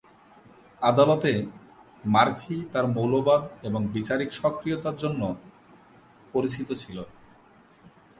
[0.81, 1.31] আদালতে,
[2.03, 5.21] মার্ফি তার মৌলবাদ এবং বিচারিক সক্রিয়তা জন্য
[6.33, 6.97] পরিচিত ছিল।